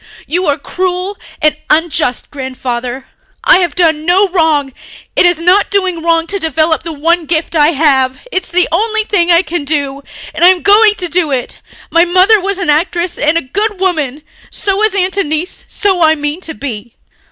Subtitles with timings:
[0.25, 3.05] "You are cruel and unjust, Grandfather.
[3.43, 4.73] I have done no wrong...
[5.15, 8.17] it is not doing wrong to develop the one gift I have.
[8.31, 10.01] It's the only thing I can do...
[10.33, 11.61] and I am going to do it.
[11.91, 14.23] My mother was an actress and a good woman.
[14.49, 15.65] So is Aunt Annice.
[15.67, 16.95] So I mean to be."